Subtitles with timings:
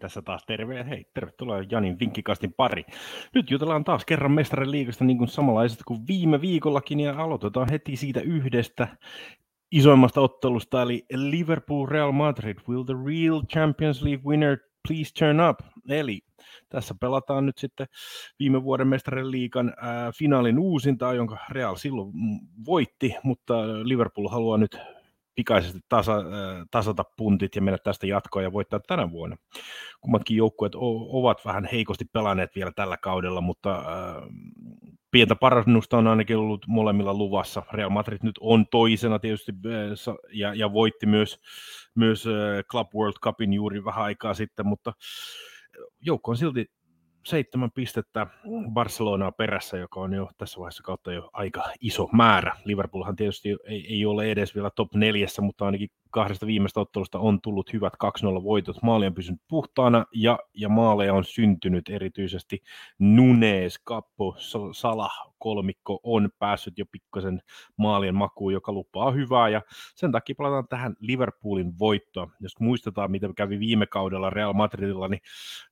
[0.00, 2.84] tässä taas terve ja hei, tervetuloa Janin vinkkikastin pari.
[3.34, 7.96] Nyt jutellaan taas kerran mestarin liigasta niin kuin samanlaisesta kuin viime viikollakin ja aloitetaan heti
[7.96, 8.88] siitä yhdestä
[9.72, 14.58] isoimmasta ottelusta, eli Liverpool Real Madrid, will the real Champions League winner
[14.88, 15.60] please turn up?
[15.88, 16.20] Eli
[16.68, 17.86] tässä pelataan nyt sitten
[18.38, 22.12] viime vuoden mestarin liikan ää, finaalin uusintaa, jonka Real silloin
[22.66, 24.78] voitti, mutta Liverpool haluaa nyt
[25.34, 26.16] pikaisesti tasa,
[26.70, 29.36] tasata puntit ja mennä tästä jatkoon ja voittaa tänä vuonna.
[30.00, 30.72] Kummatkin joukkueet
[31.08, 33.84] ovat vähän heikosti pelanneet vielä tällä kaudella, mutta äh,
[35.10, 37.62] pientä parannusta on ainakin ollut molemmilla luvassa.
[37.72, 39.52] Real Madrid nyt on toisena tietysti
[40.32, 41.40] ja, ja voitti myös,
[41.94, 42.24] myös
[42.70, 44.92] Club World Cupin juuri vähän aikaa sitten, mutta
[46.00, 46.66] joukko on silti
[47.24, 48.26] seitsemän pistettä
[48.72, 52.56] Barcelonaa perässä, joka on jo tässä vaiheessa kautta jo aika iso määrä.
[52.64, 57.40] Liverpoolhan tietysti ei, ei ole edes vielä top neljässä, mutta ainakin kahdesta viimeistä ottelusta on
[57.40, 57.92] tullut hyvät
[58.40, 58.82] 2-0 voitot.
[58.82, 62.62] Maali on pysynyt puhtaana ja, ja maaleja on syntynyt erityisesti
[62.98, 64.36] Nunes, Kappo,
[64.72, 67.42] Salah kolmikko on päässyt jo pikkasen
[67.76, 69.62] maalien makuun, joka lupaa hyvää ja
[69.94, 72.32] sen takia palataan tähän Liverpoolin voittoon.
[72.40, 75.20] Jos muistetaan, mitä kävi viime kaudella Real Madridilla, niin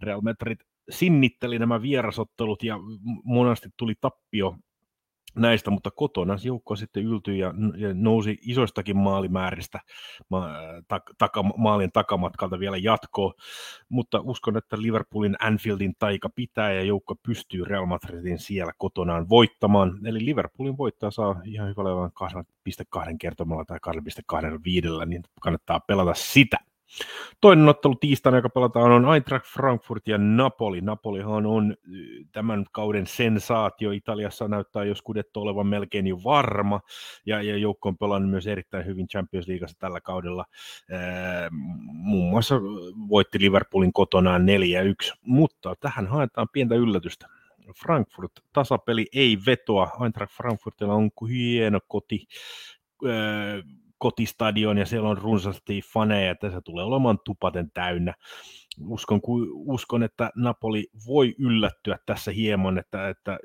[0.00, 2.78] Real Madrid sinnitteli nämä vierasottelut ja
[3.24, 4.56] monesti tuli tappio
[5.34, 7.54] näistä, mutta kotona joukko sitten yltyi ja,
[7.94, 9.80] nousi isoistakin maalimääristä
[10.28, 10.48] ma,
[10.88, 13.34] ta, taka, maalin takamatkalta vielä jatkoon,
[13.88, 20.06] mutta uskon, että Liverpoolin Anfieldin taika pitää ja joukko pystyy Real Madridin siellä kotonaan voittamaan,
[20.06, 22.10] eli Liverpoolin voittaa saa ihan hyvällä
[23.00, 26.67] 2,2 kertomalla tai 2,25, niin kannattaa pelata sitä.
[27.40, 30.80] Toinen ottelu tiistaina, joka pelataan, on Eintracht Frankfurt ja Napoli.
[30.80, 31.76] Napolihan on
[32.32, 33.90] tämän kauden sensaatio.
[33.90, 36.80] Italiassa näyttää jos kudettu olevan melkein jo varma,
[37.26, 40.44] ja, ja joukko on pelannut myös erittäin hyvin Champions Leagueassa tällä kaudella.
[40.90, 41.48] Ää,
[41.84, 42.54] muun muassa
[43.08, 44.46] voitti Liverpoolin kotonaan
[45.12, 47.28] 4-1, mutta tähän haetaan pientä yllätystä.
[47.82, 49.90] Frankfurt tasapeli ei vetoa.
[50.02, 52.26] Eintracht Frankfurtilla on hieno koti
[53.98, 58.14] kotistadion ja siellä on runsaasti faneja, että se tulee olemaan tupaten täynnä.
[58.86, 59.20] Uskon,
[59.54, 63.38] uskon, että Napoli voi yllättyä tässä hieman, että, että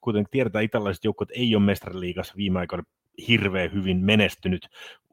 [0.00, 2.84] kuten tiedetään, italaiset joukot ei ole mestariliigassa viime aikoina
[3.28, 4.68] hirveän hyvin menestynyt,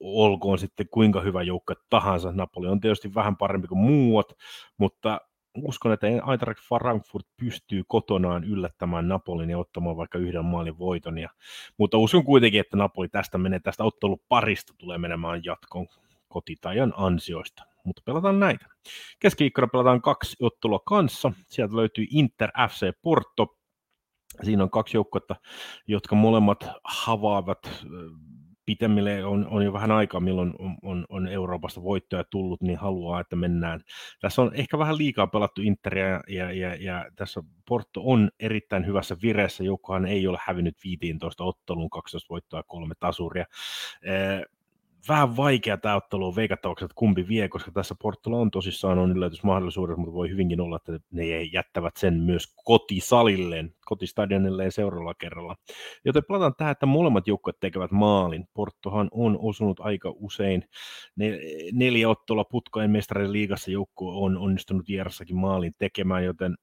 [0.00, 2.32] olkoon sitten kuinka hyvä joukko tahansa.
[2.32, 4.32] Napoli on tietysti vähän parempi kuin muut,
[4.78, 5.20] mutta
[5.54, 11.18] uskon, että Eintracht Frankfurt pystyy kotonaan yllättämään Napolin ja ottamaan vaikka yhden maalin voiton.
[11.18, 11.28] Ja,
[11.78, 15.86] mutta uskon kuitenkin, että Napoli tästä menee, tästä otteluparista tulee menemään jatkoon
[16.28, 17.64] kotitajan ansioista.
[17.84, 18.66] Mutta pelataan näitä.
[19.18, 21.32] Keskiviikkona pelataan kaksi ottelua kanssa.
[21.48, 23.58] Sieltä löytyy Inter FC Porto.
[24.42, 25.36] Siinä on kaksi joukkuetta,
[25.86, 27.84] jotka molemmat havaavat
[28.64, 33.20] pitemmille on, on jo vähän aikaa, milloin on, on, on Euroopasta voittoja tullut, niin haluaa,
[33.20, 33.80] että mennään.
[34.20, 38.86] Tässä on ehkä vähän liikaa pelattu Interia ja, ja, ja, ja tässä Porto on erittäin
[38.86, 39.64] hyvässä vireessä.
[39.64, 43.44] Joukkohan ei ole hävinnyt 15 otteluun, 12 voittoa ja kolme tasuria
[45.08, 49.12] vähän vaikea tämä ottelu on veikattavaksi, että kumpi vie, koska tässä Portolla on tosissaan on
[49.12, 55.56] yllätysmahdollisuudet, mutta voi hyvinkin olla, että ne jättävät sen myös kotisalilleen, kotistadionilleen seuraavalla kerralla.
[56.04, 58.48] Joten palataan tähän, että molemmat joukkueet tekevät maalin.
[58.54, 60.64] Portohan on osunut aika usein
[61.72, 66.56] neljä ottelua putkojen mestarin liigassa joukko on onnistunut vierassakin maalin tekemään, joten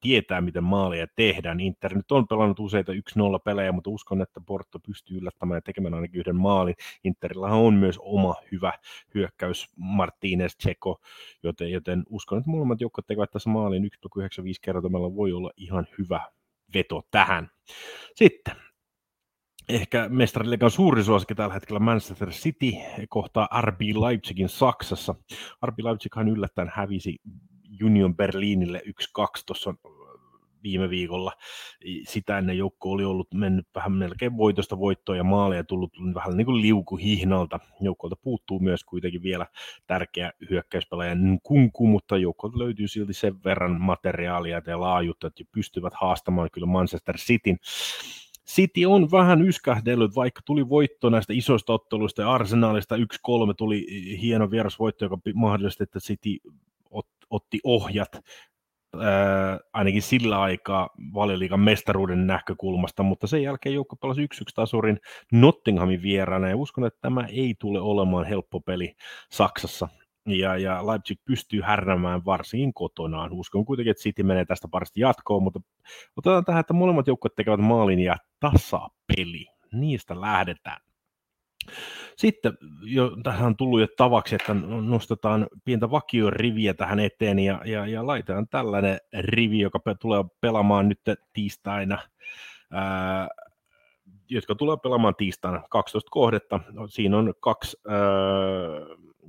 [0.00, 1.60] tietää, miten maaleja tehdään.
[1.60, 2.96] Inter nyt on pelannut useita 1-0
[3.44, 6.74] pelejä, mutta uskon, että Porto pystyy yllättämään ja tekemään ainakin yhden maalin.
[7.04, 8.72] Interillä on myös oma hyvä
[9.14, 11.00] hyökkäys Martinez, Tseko,
[11.42, 13.90] joten, joten uskon, että molemmat joukot tekevät tässä maalin 1,95
[14.62, 16.20] kertomalla voi olla ihan hyvä
[16.74, 17.50] veto tähän.
[18.14, 18.56] Sitten
[19.68, 22.72] ehkä mestariliikan suuri suosikki tällä hetkellä Manchester City
[23.08, 25.14] kohtaa RB Leipzigin Saksassa.
[25.66, 27.18] RB Leipzighan yllättäen hävisi
[27.84, 28.90] Union Berliinille 1-2
[29.46, 29.74] tuossa
[30.62, 31.32] viime viikolla.
[32.04, 36.44] Sitä ennen joukko oli ollut mennyt vähän melkein voitosta voittoa ja maaleja tullut vähän niin
[36.44, 37.60] kuin liukuhihnalta.
[37.80, 39.46] Joukkolta puuttuu myös kuitenkin vielä
[39.86, 46.48] tärkeä hyökkäyspelaaja Kunku, mutta joukkolta löytyy silti sen verran materiaalia ja laajuutta, että pystyvät haastamaan
[46.52, 47.58] kyllä Manchester Cityn.
[48.46, 53.00] City on vähän yskähdellyt, vaikka tuli voitto näistä isoista otteluista ja Arsenalista 1-3
[53.56, 53.86] tuli
[54.20, 56.30] hieno vierasvoitto, joka mahdollisti, että City
[57.30, 58.08] otti ohjat
[59.00, 64.98] ää, ainakin sillä aikaa valioliikan mestaruuden näkökulmasta, mutta sen jälkeen joukko pelasi 1-1 tasurin
[65.32, 68.94] Nottinghamin vieraana ja uskon, että tämä ei tule olemaan helppo peli
[69.30, 69.88] Saksassa.
[70.26, 73.32] Ja, ja Leipzig pystyy härnämään varsinkin kotonaan.
[73.32, 75.60] Uskon kuitenkin, että City menee tästä parista jatkoon, mutta
[76.16, 79.46] otetaan tähän, että molemmat joukkueet tekevät maalin ja tasapeli.
[79.72, 80.87] Niistä lähdetään.
[82.16, 87.86] Sitten jo, tähän on tullut jo tavaksi, että nostetaan pientä vakioriviä tähän eteen ja, ja,
[87.86, 91.00] ja laitetaan tällainen rivi, joka tulee pelaamaan nyt
[91.32, 91.98] tiistaina
[92.72, 93.28] ää,
[94.30, 96.60] jotka tulee pelaamaan tiistaina 12 kohdetta.
[96.88, 97.98] Siinä on kaksi ää,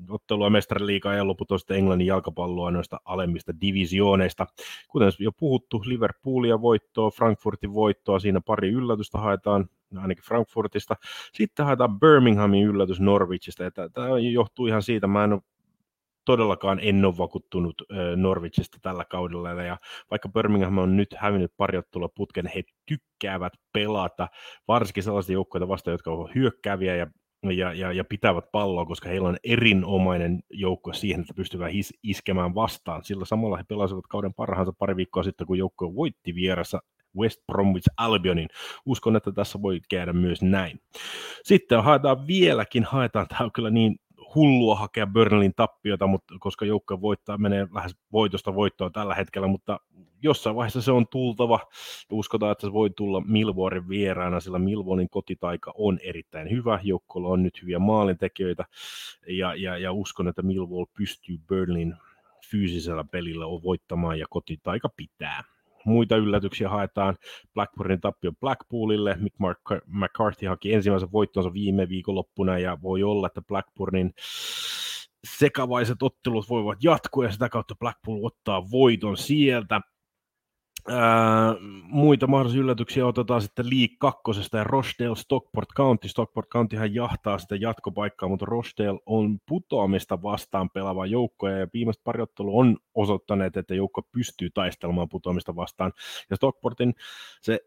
[0.10, 4.48] ottelua mestariliigaa ja loput on sitten Englannin jalkapalloa noista alemmista divisiooneista.
[4.88, 10.96] Kuten jo puhuttu, Liverpoolia voittoa, Frankfurtin voittoa, siinä pari yllätystä haetaan, ainakin Frankfurtista.
[11.34, 15.42] Sitten haetaan Birminghamin yllätys Norwichista, ja tämä johtuu ihan siitä, mä en ole
[16.26, 17.82] todellakaan en ole vakuuttunut
[18.16, 19.78] Norwichista tällä kaudella, ja
[20.12, 21.80] vaikka Birmingham on nyt hävinnyt pari
[22.16, 24.28] putken, he tykkäävät pelata,
[24.68, 27.08] varsinkin sellaisia joukkoja vastaan, jotka ovat hyökkääviä ja
[27.44, 32.56] ja, ja, ja pitävät palloa, koska heillä on erinomainen joukko siihen, että pystyvät is, iskemään
[32.56, 33.04] vastaan.
[33.04, 36.80] Sillä samalla he pelasivat kauden parhaansa pari viikkoa sitten, kun joukko voitti vieressä
[37.18, 38.48] West Bromwich Albionin.
[38.86, 40.82] Uskon, että tässä voi käydä myös näin.
[41.44, 44.00] Sitten haetaan vieläkin, haetaan, tämä on kyllä niin
[44.36, 49.80] hullua hakea Burnleyn tappiota, mutta koska joukko voittaa, menee lähes voitosta voittoa tällä hetkellä, mutta
[50.22, 51.60] jossain vaiheessa se on tultava.
[52.12, 56.80] Uskotaan, että se voi tulla Milvoorin vieraana, sillä Milvoorin kotitaika on erittäin hyvä.
[56.84, 58.66] Joukkolla on nyt hyviä maalintekijöitä
[59.28, 61.98] ja, ja, ja uskon, että Millwall pystyy Burnleyn
[62.52, 65.44] fyysisellä pelillä voittamaan ja kotitaika pitää.
[65.86, 67.16] Muita yllätyksiä haetaan
[67.54, 69.18] Blackburnin tappio Blackpoolille.
[69.20, 69.36] Mick
[69.88, 74.14] McCarthy haki ensimmäisen voittonsa viime viikonloppuna ja voi olla, että Blackburnin
[75.38, 79.82] sekavaiset ottelut voivat jatkua ja sitä kautta Blackpool ottaa voiton sieltä.
[81.84, 84.22] Muita mahdollisia yllätyksiä otetaan sitten League 2
[84.54, 86.08] ja Rochdale Stockport County.
[86.08, 92.24] Stockport Countyhan jahtaa sitä jatkopaikkaa, mutta Rochdale on putoamista vastaan pelaava joukko ja viimeiset pari
[92.38, 95.94] on osoittaneet, että joukko pystyy taistelemaan putoamista vastaan.
[96.30, 96.94] Ja Stockportin
[97.42, 97.60] se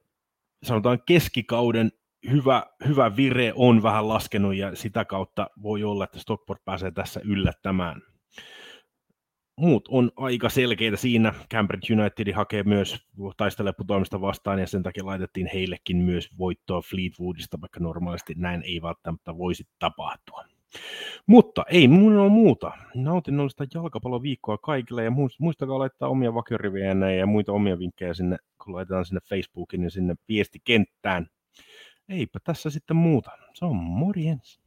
[0.63, 1.93] sanotaan keskikauden
[2.31, 7.21] hyvä, hyvä vire on vähän laskenut ja sitä kautta voi olla, että Stockport pääsee tässä
[7.25, 8.03] yllättämään
[9.57, 11.35] muut on aika selkeitä siinä.
[11.51, 13.07] Cambridge United hakee myös
[13.37, 18.83] taistelee putoamista vastaan ja sen takia laitettiin heillekin myös voittoa Fleetwoodista, vaikka normaalisti näin ei
[18.83, 20.45] välttämättä voisi tapahtua.
[21.27, 22.73] Mutta ei mun ole muuta.
[22.95, 26.87] Nautinnollista jalkapalloviikkoa kaikille ja muistakaa laittaa omia vakioriviä
[27.19, 31.27] ja muita omia vinkkejä sinne, kun laitetaan sinne Facebookin ja sinne viestikenttään.
[32.09, 33.31] Eipä tässä sitten muuta.
[33.55, 34.61] Se on morjens.